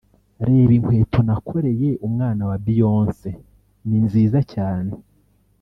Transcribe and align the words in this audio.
“Reba 0.47 0.73
inkweto 0.77 1.19
nakoreye 1.27 1.89
umwana 2.07 2.41
wa 2.49 2.57
Beyonce…Ni 2.65 3.97
nziza 4.05 4.39
cyane 4.53 4.93